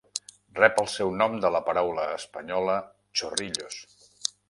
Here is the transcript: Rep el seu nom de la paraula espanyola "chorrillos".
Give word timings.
Rep 0.59 0.79
el 0.83 0.89
seu 0.93 1.11
nom 1.19 1.37
de 1.45 1.53
la 1.57 1.63
paraula 1.69 2.09
espanyola 2.17 2.81
"chorrillos". 3.19 3.83